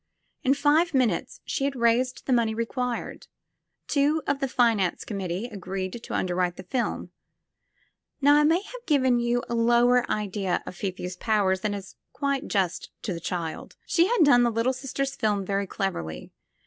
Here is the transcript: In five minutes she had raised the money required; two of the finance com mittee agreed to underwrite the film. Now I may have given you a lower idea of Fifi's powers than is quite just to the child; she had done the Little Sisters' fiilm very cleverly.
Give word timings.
In 0.41 0.55
five 0.55 0.95
minutes 0.95 1.41
she 1.45 1.63
had 1.65 1.75
raised 1.75 2.25
the 2.25 2.33
money 2.33 2.55
required; 2.55 3.27
two 3.85 4.23
of 4.25 4.39
the 4.39 4.47
finance 4.47 5.05
com 5.05 5.19
mittee 5.19 5.53
agreed 5.53 5.93
to 6.01 6.15
underwrite 6.15 6.55
the 6.55 6.63
film. 6.63 7.11
Now 8.19 8.33
I 8.33 8.43
may 8.43 8.63
have 8.63 8.85
given 8.87 9.19
you 9.19 9.43
a 9.47 9.53
lower 9.53 10.09
idea 10.09 10.63
of 10.65 10.75
Fifi's 10.75 11.17
powers 11.17 11.59
than 11.61 11.75
is 11.75 11.97
quite 12.13 12.47
just 12.47 12.89
to 13.03 13.13
the 13.13 13.19
child; 13.19 13.75
she 13.85 14.07
had 14.07 14.23
done 14.25 14.41
the 14.41 14.49
Little 14.49 14.73
Sisters' 14.73 15.15
fiilm 15.15 15.45
very 15.45 15.67
cleverly. 15.67 16.31